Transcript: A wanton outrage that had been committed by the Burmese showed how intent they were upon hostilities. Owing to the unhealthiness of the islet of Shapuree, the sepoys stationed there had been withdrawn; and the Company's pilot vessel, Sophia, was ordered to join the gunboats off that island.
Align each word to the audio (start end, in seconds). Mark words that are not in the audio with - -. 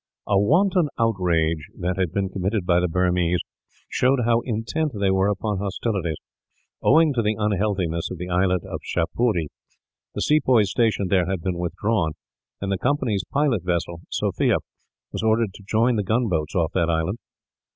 A 0.25 0.39
wanton 0.39 0.89
outrage 0.97 1.63
that 1.77 1.95
had 1.95 2.11
been 2.11 2.27
committed 2.29 2.65
by 2.65 2.79
the 2.79 2.87
Burmese 2.87 3.41
showed 3.87 4.21
how 4.25 4.41
intent 4.45 4.93
they 4.99 5.11
were 5.11 5.27
upon 5.27 5.59
hostilities. 5.59 6.17
Owing 6.81 7.13
to 7.13 7.21
the 7.21 7.35
unhealthiness 7.37 8.09
of 8.09 8.17
the 8.17 8.27
islet 8.27 8.63
of 8.63 8.79
Shapuree, 8.81 9.49
the 10.15 10.21
sepoys 10.23 10.71
stationed 10.71 11.11
there 11.11 11.27
had 11.27 11.41
been 11.43 11.59
withdrawn; 11.59 12.13
and 12.59 12.71
the 12.71 12.79
Company's 12.79 13.23
pilot 13.31 13.63
vessel, 13.63 13.99
Sophia, 14.09 14.55
was 15.11 15.21
ordered 15.21 15.53
to 15.53 15.63
join 15.67 15.97
the 15.97 16.03
gunboats 16.03 16.55
off 16.55 16.71
that 16.73 16.89
island. 16.89 17.19